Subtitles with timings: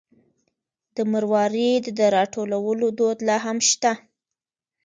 [0.95, 3.91] د مروارید د راټولولو دود لا هم شته.